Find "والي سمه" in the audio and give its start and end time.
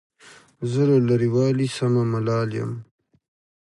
1.33-2.03